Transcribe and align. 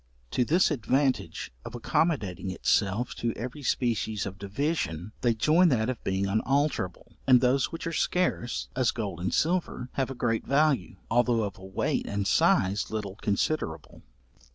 To 0.31 0.43
this 0.43 0.71
advantage 0.71 1.51
of 1.63 1.75
accommodating 1.75 2.49
itself 2.49 3.13
to 3.17 3.33
every 3.33 3.61
species 3.61 4.25
of 4.25 4.39
division, 4.39 5.11
they 5.21 5.35
join 5.35 5.69
that 5.69 5.89
of 5.91 6.03
being 6.03 6.25
unalterable, 6.25 7.17
and 7.27 7.39
those 7.39 7.71
which 7.71 7.85
are 7.85 7.93
scarce, 7.93 8.67
as 8.75 8.89
gold 8.89 9.19
and 9.19 9.31
silver, 9.31 9.89
have 9.93 10.09
a 10.09 10.15
great 10.15 10.43
value, 10.47 10.95
although 11.11 11.43
of 11.43 11.59
a 11.59 11.63
weight 11.63 12.07
and 12.07 12.25
size 12.25 12.89
little 12.89 13.13
considerable. 13.17 14.01